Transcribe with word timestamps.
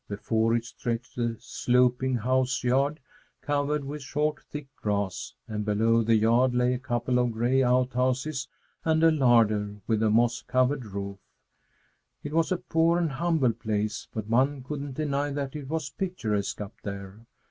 Before 0.09 0.55
it 0.55 0.65
stretched 0.65 1.15
a 1.19 1.35
sloping 1.39 2.15
house 2.15 2.63
yard 2.63 2.99
covered 3.41 3.83
with 3.85 4.01
short, 4.01 4.41
thick 4.41 4.65
grass; 4.75 5.35
and 5.47 5.63
below 5.63 6.01
the 6.01 6.15
yard 6.15 6.55
lay 6.55 6.73
a 6.73 6.79
couple 6.79 7.19
of 7.19 7.31
gray 7.33 7.61
outhouses 7.61 8.47
and 8.83 9.03
a 9.03 9.11
larder 9.11 9.75
with 9.85 10.01
a 10.01 10.09
moss 10.09 10.41
covered 10.41 10.85
roof. 10.85 11.19
It 12.23 12.33
was 12.33 12.51
a 12.51 12.57
poor 12.57 12.97
and 12.97 13.11
humble 13.11 13.53
place, 13.53 14.07
but 14.11 14.25
one 14.25 14.63
couldn't 14.63 14.95
deny 14.95 15.29
that 15.33 15.55
it 15.55 15.67
was 15.69 15.91
picturesque 15.91 16.59
up 16.61 16.73
there. 16.81 17.19